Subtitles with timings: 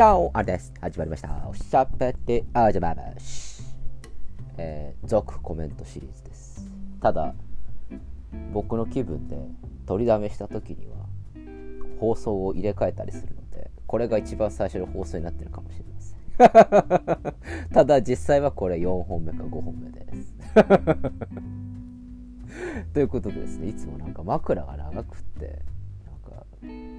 [0.00, 0.72] チャオあれです。
[0.80, 1.28] 始まりました。
[1.46, 3.62] おしゃべりあじゃままし。
[4.56, 6.64] えー、続コメントシリーズです。
[7.02, 7.34] ただ、
[8.50, 9.36] 僕の気分で
[9.84, 10.94] 取りだめした時には、
[11.98, 16.14] 放送を入れ替えたりするので、これが一番最初の放送になってるかもしれませ
[17.66, 17.68] ん。
[17.70, 20.34] ただ実際はこれ4本目か5本目です。
[22.94, 25.58] ということでですね、いつもなんか枕が長くって、
[26.06, 26.46] なんか、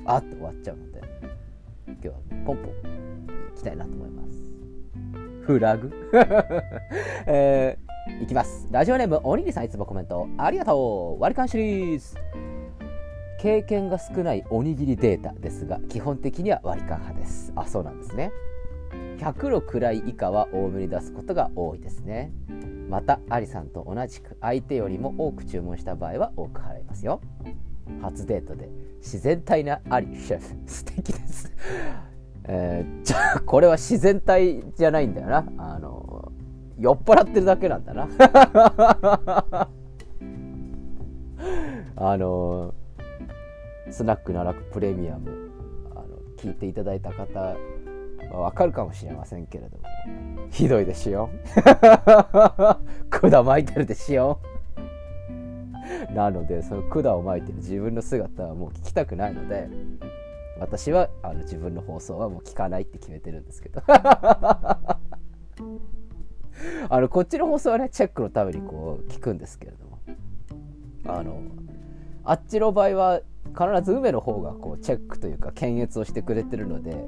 [0.06, 1.02] あっと終わっちゃうので、
[1.94, 4.52] 今日はポンポンいきたいなと思います。
[5.42, 5.92] フラグ？
[7.28, 8.68] えー、いきます。
[8.72, 12.16] ラジオネーム、おにぎさんいつもコメントありがとう割り勘シリーズ
[13.40, 17.52] 経験が少ないおにぎりデータですが、基本的には割り勘派です。
[17.56, 18.32] あ、そうなんですね。
[19.18, 22.32] 100の位以下は多めに出すことが多いですね。
[22.88, 27.20] また、アリさんと同じく相手よりも多く注文した場合は多く払いますよ。
[28.02, 28.70] 初デートで
[29.02, 30.56] 自然体なアリシェフ。
[30.66, 31.52] 素敵です。
[32.46, 35.46] えー、じゃあこれは自然体じゃないんだよな。
[35.58, 36.32] あの
[36.80, 38.08] 酔っ払ってるだけなんだな。
[41.98, 42.74] あの
[43.90, 45.52] スナック奈落プレミアム
[45.92, 46.06] あの
[46.38, 47.56] 聞いていただいた方
[48.32, 49.84] わかるかもしれませんけれども。
[50.50, 51.30] ひどいですよ。
[53.10, 54.40] 管巻いてるですよ。
[56.14, 59.70] なのでその管を巻いてる自分の姿はもう聞きたくないので
[60.60, 63.82] 私はあの自分の放送はもう聞かないって決めてるんですけど。
[66.90, 69.98] あのこっちの放送はねチェックのためにこう聞くんですけれども。
[71.06, 71.42] あの
[72.24, 77.08] あっちの場合は必ず梅の方がこうチェックというか検閲をしてくれてるので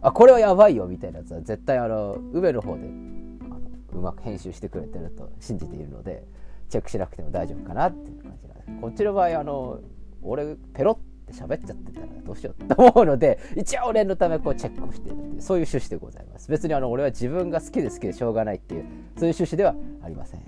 [0.00, 3.60] あこれはやばいよみたいなやつは絶対あの梅の方であの
[3.92, 6.24] うまく編集してくれてると信じているので
[6.68, 9.80] チェックしなくても大丈夫かなっていう感じなんですこっちの場合あの
[10.22, 16.50] 俺ペロって喋っちゃってたらどうしようと思うので 一応俺のためこうチェックをしているっていうそういう趣旨でございます。
[16.50, 18.84] 別にあの俺は自分が好きで好きでしょうがないっていう
[19.16, 20.42] そういう趣旨ではありません。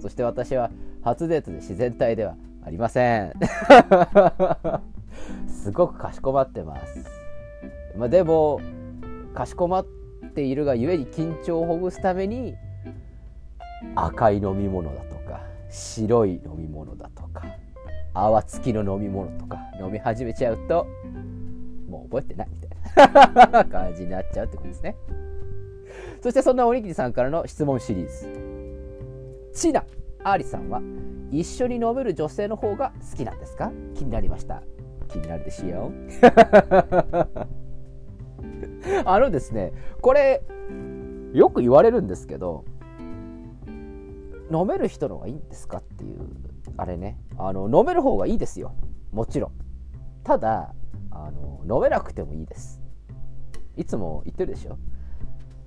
[0.00, 0.70] そして私は
[1.02, 3.32] 初デートで自然体ではありません。
[5.48, 7.04] すごくかしこまってます。
[7.96, 8.60] まあでも
[9.34, 9.86] かしこまっ
[10.34, 12.54] ているがゆえに緊張をほぐすために
[13.94, 17.44] 赤い飲み物だとか白い飲み物だとか
[18.14, 20.86] 泡付きの飲み物とか飲み始めちゃうと
[21.88, 24.96] もう覚えてないみたいな感じになっちゃうってことですね。
[26.22, 29.50] そしてそんなおにぎりさんからの質問シリーズ。
[29.54, 29.84] チナ
[30.24, 30.80] アリさんは
[31.30, 33.72] 一緒に飲める女性の方が好きなんですか？
[33.94, 34.62] 気になりました。
[35.08, 35.90] 気になるですよ。
[39.04, 40.42] あのですねこれ
[41.32, 42.64] よく言われるんですけど
[44.52, 46.18] 飲める人の方がいいんですかっていう
[46.76, 47.18] あれね。
[47.38, 48.74] あの飲める方がいいですよ。
[49.12, 49.52] もちろん。
[50.24, 50.74] ただ
[51.10, 52.80] あの飲めなくてもいいです。
[53.76, 54.78] いつも言ってるでしょ。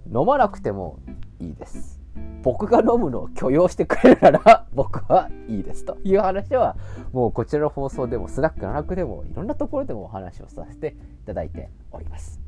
[0.07, 0.99] 飲まなくても
[1.39, 1.99] いいです。
[2.43, 5.85] 僕が飲むのを許容してくれるなら 僕はいいです。
[5.85, 6.77] という話は
[7.11, 12.39] もうこちらの放送でもスナック7くでもいろんなところでもお話をさせていただいております。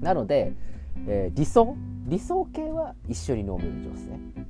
[0.00, 0.52] なので、
[1.06, 1.74] えー、理想
[2.06, 4.42] 理想系は一緒に飲める女性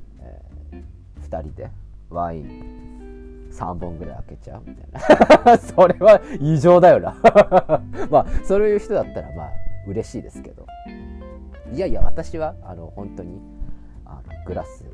[1.32, 1.70] 2人で
[2.10, 5.56] ワイン3本ぐらい開けちゃうみたいな。
[5.58, 7.16] それは異常だよな。
[8.10, 9.50] まあそういう人だったらまあ
[9.86, 10.66] 嬉しいですけど。
[11.72, 13.40] いやいや私はあの本当に
[14.04, 14.84] あのグラス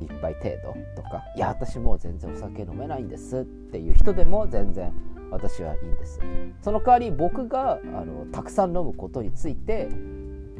[0.00, 4.92] 1杯程度とかいや私もう全然お酒飲めないんですっていう人でも全然
[5.30, 6.20] 私はいいんです。
[6.60, 9.88] その代わり僕があのたくさん飲むことについて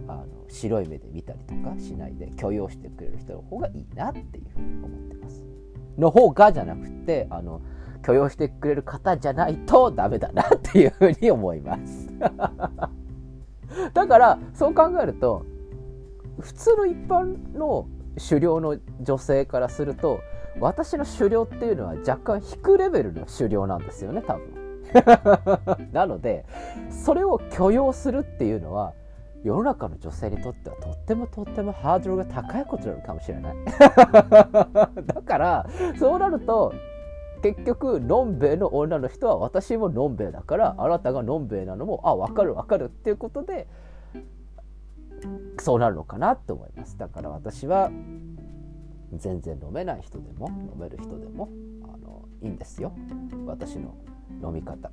[0.09, 4.52] あの白い目で見たりとかしないで許容してくれる人の方がいいなっていう。
[6.03, 7.63] の方がじゃなくてあの
[8.05, 12.09] 許容してくれる方じゃないとダメだなっていうふうに思います。
[13.95, 15.47] だからそう考えると
[16.41, 17.89] 普通の一般の
[18.29, 20.21] 狩猟の女性からすると
[20.61, 24.63] 私の狩猟っていうのは若干低レベルの狩猟なんですよね多分。
[25.93, 26.45] なので
[26.91, 28.93] それを許容するっていうのは
[29.45, 33.57] 世の中の女性にとってはとってもとってもハードルが高いことなのかもしれない。
[35.07, 35.67] だから
[35.99, 36.73] そうなると
[37.43, 43.67] 結局のんべえの女の人は私ものんべえだからあなたがのんべえなのもあ分かる分かるっていうことで
[45.59, 46.97] そうなるのかなって思います。
[46.97, 47.91] だから私は
[49.13, 51.49] 全然飲めない人でも飲める人でも
[51.83, 52.93] あのいいんですよ。
[53.47, 53.95] 私の
[54.43, 54.91] 飲み方。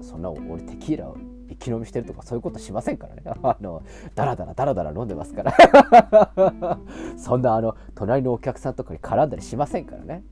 [0.00, 1.16] そんな俺テキーラを
[1.48, 3.22] 一気飲みしてるとかそういうことしませんからね。
[3.42, 3.82] あの、
[4.14, 5.52] ダラダラダラダラ飲んでますから。
[7.16, 10.24] そんなあの、隣のお客さんとかに絡んだりしませんからね。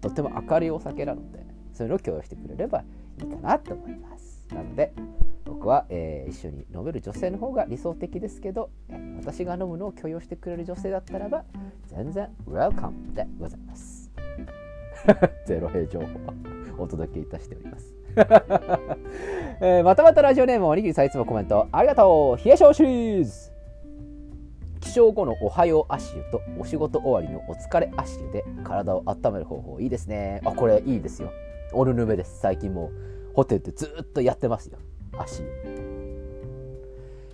[0.00, 2.84] とても明るいお酒なので、そういうのを共有してくれれば
[3.18, 4.46] いいかなと思います。
[4.54, 4.92] なので、
[5.46, 8.70] 僕は、えー、一緒に飲める女性の方が理想的ですけど
[9.16, 11.44] 私が飲むのを許容してくれる女性だったらば
[11.86, 14.10] 全然ウェルカムでございます
[15.46, 17.94] ゼロ平情報お届けいたしております。
[19.60, 21.66] えー、またまたラジオネームおにぎりさんいつもコメント。
[21.72, 22.44] ありがとう。
[22.44, 23.56] 冷え性シリーズ
[24.80, 30.40] 起床後のおはよう足湯とお仕事終わりのお疲れ足湯で体を温める方法いいですね。
[30.44, 31.30] あこれいいですよ。
[31.72, 32.38] オルヌメです。
[32.40, 32.90] 最近も
[33.32, 34.78] うホテルでずっとやってますよ。
[35.18, 35.48] 足湯、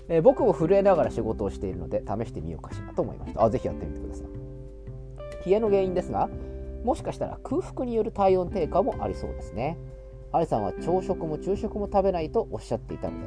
[0.08, 3.44] えー、僕も震えながら仕事をしているので試してみようかしらと思いました。
[3.44, 5.50] あぜひやってみてください。
[5.50, 6.30] 冷えの原因ですが
[6.84, 9.78] もしかしたら空腹による体温低下もありそうですね。
[10.32, 13.26] アリさんは朝食も昼食も食べないとおっしゃっていたので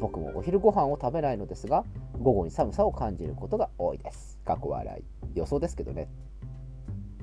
[0.00, 1.84] 僕もお昼ご飯を食べないのですが
[2.18, 4.38] 午後に寒さを感じることが多いです。
[4.44, 5.04] 過去笑い。
[5.38, 6.08] 予想ですけどね。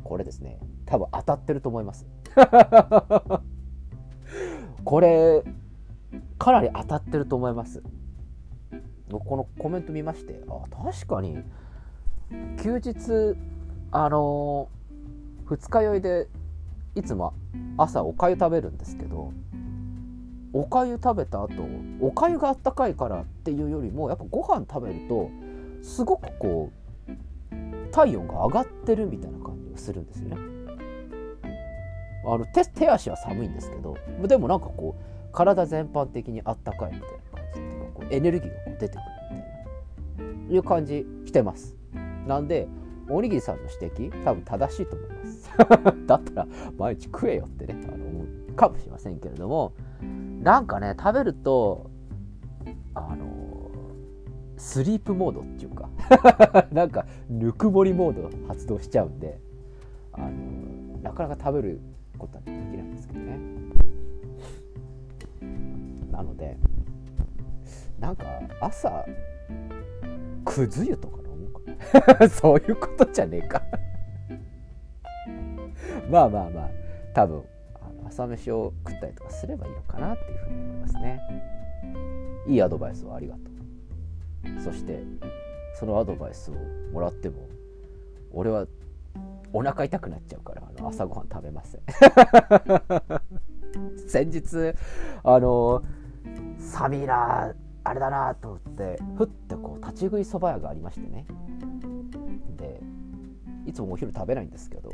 [0.03, 0.59] これですね。
[0.85, 2.05] 多分当たってると思います。
[4.83, 5.43] これ
[6.37, 7.81] かなり当たってると思います。
[9.09, 11.37] このコメント見ましてあ確かに
[12.61, 13.37] 休日
[13.91, 14.84] あのー、
[15.45, 16.27] 二日酔いで
[16.95, 17.33] いつも
[17.77, 19.31] 朝おかゆ食べるんですけど
[20.53, 21.67] おかゆ食べた後
[21.99, 25.29] おかゆがあったかいからっていうよりもやっぱご飯食べると
[25.81, 30.37] すごくこう体温が上がってるみたいな感じがするんですよね。
[32.27, 33.95] あの手手足は寒いんですけど
[34.27, 38.99] でもなんかこう体全般的にあったかいみたいな感じっていうかこうエネルギーがこう出てくる
[39.31, 41.75] みたいないう感じしてます。
[42.25, 42.67] なんで
[43.09, 45.14] おにぎりさんの指摘多分正しいと思い
[46.07, 46.47] だったら
[46.77, 49.73] 毎日食えよってねあの思うかもしれませんけれども
[50.41, 51.89] なんかね食べると
[52.93, 53.25] あの
[54.57, 55.89] スリープモードっていうか
[56.71, 59.39] なんかぬくもりモード発動しちゃうんで
[60.13, 61.79] あのなかなか食べる
[62.17, 63.39] ことはできないんですけどね。
[66.11, 66.57] なので
[67.99, 68.25] なんか
[68.61, 69.05] 朝
[70.45, 73.61] くず湯とか飲むか そういうことじゃねえか。
[76.09, 76.69] まあまあまあ
[77.13, 77.43] 多分
[78.07, 81.21] 朝飯を食ったりとかすればいいのかなっていうふうに思いますね。
[82.47, 84.61] いいアドバイスをありがとう。
[84.61, 85.01] そして
[85.79, 86.53] そのアドバイスを
[86.93, 87.47] もらっても
[88.31, 88.65] 俺は
[89.53, 91.81] お腹痛くなっちゃうからあの朝ごはん食べません。
[94.07, 94.73] 先日
[95.23, 95.83] あの
[96.59, 97.53] サミラ
[97.83, 101.25] あれだなと思ってふってこう立ち食いそば屋がありましてね。
[102.57, 102.81] で
[103.65, 104.91] いつもお昼食べないんですけど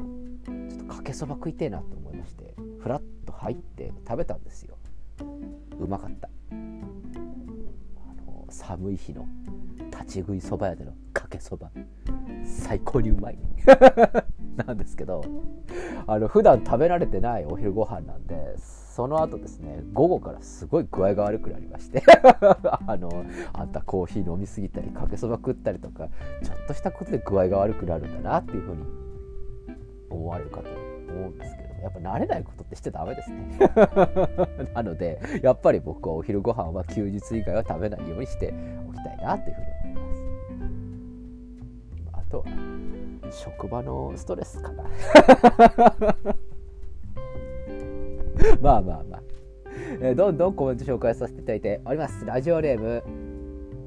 [0.92, 4.78] かけそば食いてえなと思いましてふらっと入って食べたんですよ。
[5.80, 6.30] うまかった。
[6.52, 6.56] あ
[8.26, 9.26] の寒い日の
[9.92, 11.72] 立ち食いそば屋でのかけそば。
[12.44, 13.40] 最高にうまい。
[14.66, 15.24] なんですけど
[16.08, 22.04] あの普段食べられてないお昼ご飯なんでその後ですね午後からすごい具合が悪くなりまして
[22.86, 23.24] あの
[23.54, 26.10] あんたコーヒー飲みすぎたりかけそば食ったりとか
[26.44, 29.11] ちょっとしたことで具合が悪くなるんだなっていうふうに
[30.22, 33.58] 思われるかと思うんですけどやっぱ慣れないことってしちゃダメですね。
[34.74, 38.54] なのでやっぱり僕はお昼ご飯は休日以外は食べないようにして
[38.88, 40.24] おきたいなっていうふうに思います。
[42.14, 42.46] あとは
[43.32, 44.84] 職場のストレスかな。
[48.62, 49.22] まあまあまあ、
[50.02, 52.24] えー、どんどんコメント紹介させていただいております。
[52.26, 53.04] ラジオネーム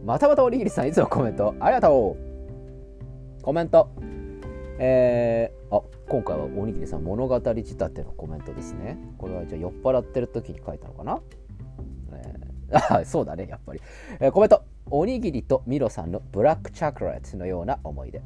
[0.05, 3.43] またまたおにぎりさんいつもコメントありがとう。
[3.43, 3.91] コメント
[4.79, 8.99] えー、あ今回はおにぎりさん物語仕立てのコメントですね。
[9.19, 11.21] これはじゃあ酔っ払ってる時に書いたのかな、
[12.13, 13.81] えー、 あそうだねやっぱり、
[14.21, 14.63] えー、コメント。
[14.91, 18.21] おにぎりとミロさんのブラックチョコレートのような思い出、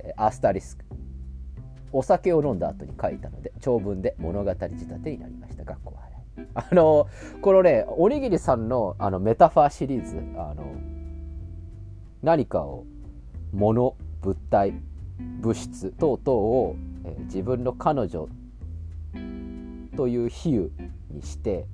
[0.00, 0.84] えー、アスタリスク。
[1.92, 5.64] お酒を飲んだ後に書いたので長文で物語仕立てになりました。
[5.64, 5.94] 学校
[6.36, 6.48] 払い。
[6.54, 7.06] あの
[7.42, 10.64] このねおにぎりさんのあのメタファーシリーズあの
[12.22, 12.86] 何かを
[13.52, 14.74] 物物体
[15.40, 18.28] 物質等々を、え、自分の彼女
[19.96, 20.70] という比喩
[21.10, 21.66] にして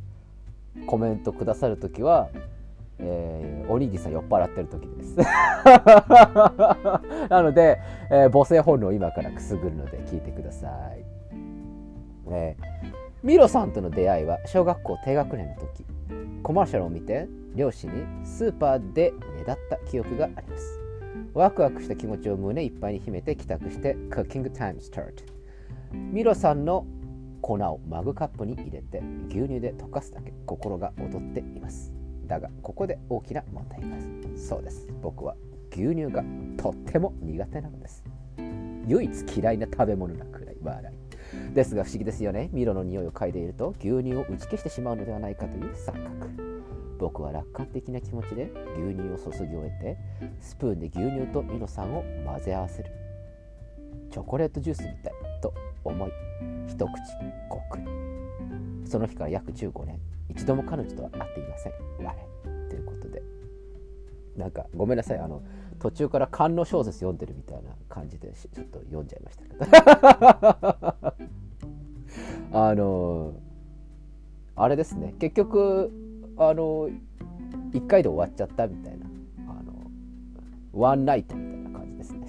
[0.86, 2.28] コメントくださる時は
[3.00, 5.16] えー、おにぎさん酔っ払ってる時です。
[7.30, 7.78] なので、
[8.10, 11.04] えー、母性本能を今からくすぐるので聞いてください、
[12.28, 12.64] えー、
[13.22, 15.84] ミロさんとの出会いは小学校低学年の時。
[16.42, 20.87] コマーシャルを見て両親にスーパーでねだった記憶があります。
[21.34, 25.24] ワクワクした気持ちを胸いっぱいに秘めて帰宅してクッキングタイムスタート
[25.92, 26.86] ミロさんの
[27.40, 30.32] 粉をマグカップに入れて牛乳で溶かすだけ。
[30.46, 31.92] 心が躍っています。
[32.26, 33.96] だがここで大きな問題が
[34.36, 34.88] そうです。
[35.02, 35.34] 僕は
[35.72, 36.24] 牛乳が
[36.56, 38.04] とっても苦手なのです。
[38.86, 41.54] 唯一嫌いな食べ物なくらい笑い。
[41.54, 42.50] ですが不思議ですよね。
[42.52, 46.47] ミロの匂いを嗅いでいると牛乳を打ち消してしまうのではないかという錯覚。
[46.98, 49.96] 僕は楽観的な気持ちで牛乳を注ぎ終えて
[50.40, 52.90] スプーンで牛乳とミノ酸を混ぜ合わせる。
[54.10, 55.52] チョコレートジュースみたいと
[55.84, 56.10] 思い
[56.66, 56.88] 一口
[57.48, 57.78] ごく。
[58.84, 61.72] その日から約15年一度も彼女とは会っていません。
[62.04, 62.14] 我。
[62.68, 63.22] ということで。
[64.36, 65.18] なんかごめんなさい。
[65.18, 65.42] あの
[65.78, 69.66] 途中から官能小説読んでるみたいな感じでちょっと読んじゃいましたけど。
[72.58, 73.34] あの
[74.56, 75.14] あれですね。
[75.18, 76.07] 結局
[76.38, 76.88] あの
[77.72, 79.06] 1回で終わっちゃったみたいな。
[79.48, 79.72] あの
[80.72, 82.28] ワンナイトみたいな感じですね。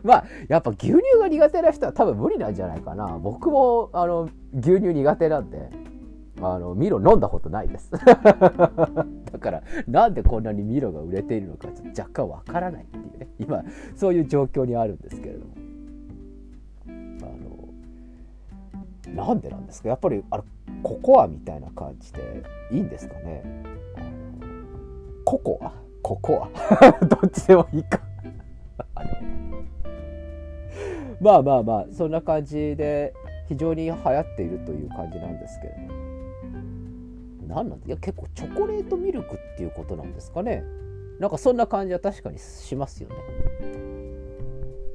[0.02, 3.18] まあやっぱ牛乳が苦手な人は多分無理なんじゃないかな。
[3.22, 5.70] 僕もあの牛乳苦手なんで
[6.40, 7.90] あのミロ飲んだことないです。
[7.94, 7.98] だ
[9.38, 13.28] からなんでこんなにミロが売れているのかっと若干わからないっていうね。
[13.38, 13.62] 今
[13.94, 15.55] そういう状況にあるんですけれども。
[19.16, 19.88] なんでなんですか？
[19.88, 20.42] やっぱりあれ
[20.82, 23.42] ココアみたいな感じでいいんですかね？
[25.24, 25.72] ココア？
[26.02, 26.48] ココ
[26.80, 26.90] ア？
[27.06, 28.00] どっちでもいいか。
[28.94, 29.10] あの
[31.20, 33.14] まあまあまあそんな感じで
[33.48, 35.96] 非常に流行っているという感じなんですけれども。
[37.48, 40.62] 何なんいや結構チョコレートミルクっていうことなんですかね？
[41.20, 43.14] なんかそんな感じは確かにしますよね。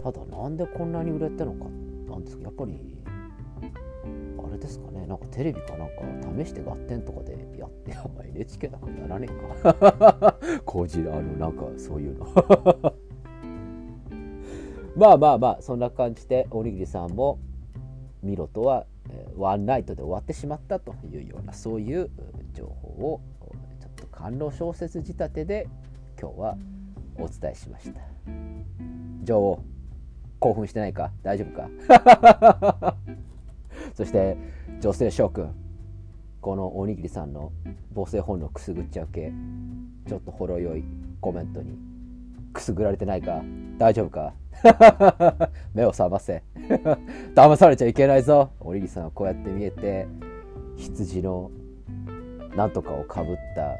[0.04, 1.66] ただなんでこんなに売れたのか？
[2.12, 2.78] なんですかやっぱり
[4.51, 5.05] れですかね。
[5.08, 9.34] なんかテレビかなんか試して合点とかでやってお前 NHK なんかやらねえ
[9.74, 10.36] か。
[10.65, 12.25] こじらあのなんかそういうの。
[14.96, 17.39] まあまあまあそんな感じでおにぎりさんも
[18.22, 18.86] ミロとは
[19.38, 22.10] ワンナイトで終わってしまったというようなそういう
[22.53, 23.22] 情報を
[23.79, 25.67] ちょっと官能小説仕立てで
[26.20, 26.58] 今日は
[27.15, 28.01] お伝えしました。
[29.24, 29.60] 女王
[30.39, 31.12] 興奮してないか？
[31.24, 32.96] 大丈夫か？
[34.01, 34.36] そして
[34.79, 35.53] 女性諸君
[36.41, 37.51] このおにぎりさんの
[37.93, 39.31] 母性本能くすぐっちゃう系
[40.08, 40.84] ちょっとほろ酔い
[41.20, 41.77] コメントに
[42.51, 43.43] くすぐられてないか
[43.77, 44.34] 大丈夫か？
[45.75, 46.41] 目を覚ませ。
[47.36, 48.50] 騙されちゃいけないぞ。
[48.60, 50.08] おにぎりさんはこうやって見えて
[50.77, 51.51] 羊の
[52.55, 53.77] なんとかをかぶった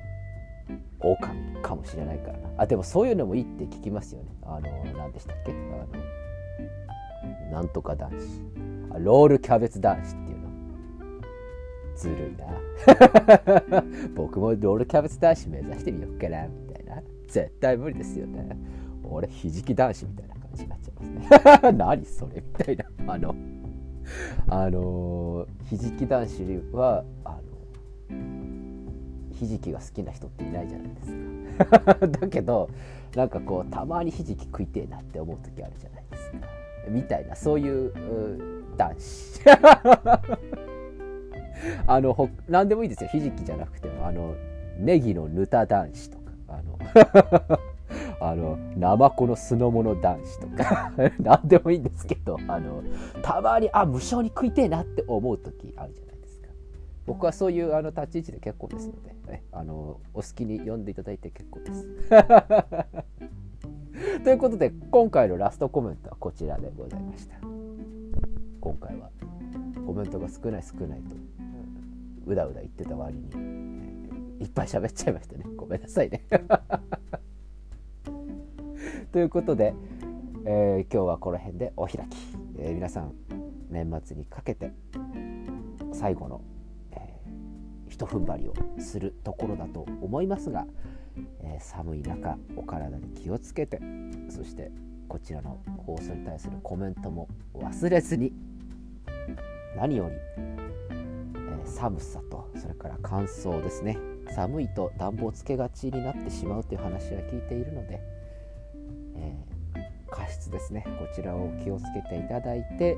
[1.00, 2.38] 狼かもしれないから。
[2.38, 4.30] なあでもそういうのもいいって聞きますよね。
[4.44, 5.52] あの何でしたっけ？
[5.52, 5.56] あ
[7.50, 8.71] のなんとか男子。
[9.00, 10.50] ロールキャベツ男子っていうの。
[11.96, 13.84] ずるいな。
[14.16, 17.02] 僕もロールキャベツ男子目指してみようかなみたいな。
[17.28, 18.58] 絶対無理ですよね。
[19.04, 21.72] 俺ひじき男子みたいな感じになっちゃいますね。
[21.78, 22.86] 何それみたいな。
[23.14, 23.36] あの
[24.48, 27.40] あのひじき男子はあ
[28.10, 28.18] の
[29.32, 31.14] ひじきが好きな人っていないじゃないです
[31.66, 32.08] か。
[32.08, 32.70] だけど
[33.16, 36.38] なんかこうたまにひじき食いてえなって思う時あるじゃないですか。
[36.90, 39.42] みたいなそういう男 子
[41.88, 43.10] あのほ何でもいいですよ。
[43.12, 44.36] ひじきじゃなくてもあの
[44.78, 46.80] ネギのぬた男子とかあの
[48.22, 52.84] あのナマコの酢の物男子とか 何でもいいんですけどあの
[53.22, 56.48] たまにあ無性に食いてえなって思う時あるじゃないですか。
[57.06, 61.88] 僕はそういうあの立ち位置で結構ですので、ね、あのお好きに読んでいただいて結構です。
[64.24, 67.61] ということで今回のラストコメントはこちらでございました。
[68.62, 69.10] 今回は。
[69.88, 71.16] コメントが少ない少ないと。
[72.28, 73.28] うだうだ言ってた割に。
[74.40, 75.46] いっぱい喋っちゃいましたね。
[75.58, 76.24] ごめんなさいね。
[79.12, 79.74] ということで、
[80.46, 82.16] えー、今日はこの辺でお開き、
[82.60, 83.16] えー、皆さん
[83.70, 84.74] 年末にかけて
[85.92, 86.42] 最後の、
[86.92, 90.68] えー、ひと踏ん張りをするところだと思いますが、
[91.42, 93.82] え寒い中お体に気をつけて
[94.30, 94.72] そして
[95.08, 98.32] こちらの放送に対するコメントも忘れずに
[99.76, 103.98] 何より、え寒さとそれから乾燥ですね。
[104.36, 108.00] 寒いと暖房つけがちになってしまうという話は聞いているので、
[109.16, 110.86] えー、加湿ですね。
[111.00, 112.98] こちらを気をつけていただいて、え、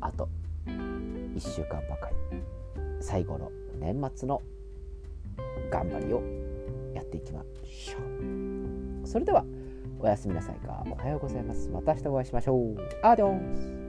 [0.00, 0.28] あと
[0.66, 2.38] 1週間ばかり
[3.00, 4.42] 最後の年末の
[5.70, 6.22] 頑張りを
[6.94, 9.06] やっていきましょう。
[9.06, 9.44] それでは
[9.98, 10.84] おやすみなさいか。
[10.90, 11.68] おはようございます。
[11.68, 12.76] また明日お会いしましょう。
[13.02, 13.85] アディオス。